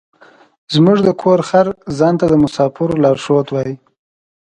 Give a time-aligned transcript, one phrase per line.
[0.73, 1.67] زموږ د کور خر
[1.97, 3.75] ځان ته د مسافرو لارښود وايي.